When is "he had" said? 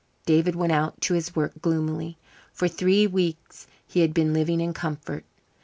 3.87-4.15